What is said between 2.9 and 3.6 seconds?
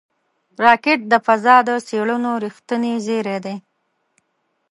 زېری دی